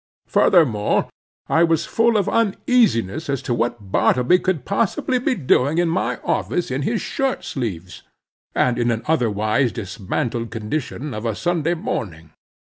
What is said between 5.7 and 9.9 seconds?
in my office in his shirt sleeves, and in an otherwise